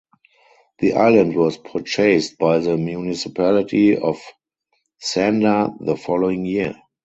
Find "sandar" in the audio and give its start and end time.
4.99-5.75